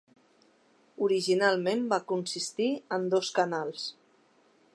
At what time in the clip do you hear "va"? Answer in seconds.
1.93-2.01